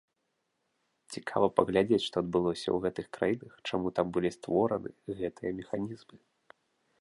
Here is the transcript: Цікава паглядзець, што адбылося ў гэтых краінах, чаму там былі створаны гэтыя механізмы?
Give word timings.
Цікава 1.15 1.47
паглядзець, 1.57 2.01
што 2.05 2.15
адбылося 2.25 2.63
ў 2.71 2.77
гэтых 2.85 3.07
краінах, 3.19 3.53
чаму 3.69 3.87
там 4.01 4.07
былі 4.17 4.29
створаны 4.37 4.89
гэтыя 5.21 5.51
механізмы? 5.61 6.17